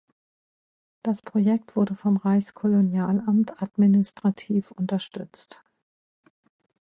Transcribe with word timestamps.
Das 1.03 1.21
Projekt 1.21 1.75
wurde 1.75 1.93
vom 1.93 2.17
Reichskolonialamt 2.17 3.61
administrativ 3.61 4.71
unterstützt. 4.71 5.63